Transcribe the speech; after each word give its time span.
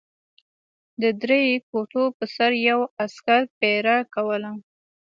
د 1.01 1.03
درې 1.21 1.43
کوټو 1.69 2.03
پر 2.17 2.27
سر 2.35 2.51
یو 2.69 2.79
عسکر 3.03 3.41
پېره 3.59 3.97
کوله. 4.13 4.51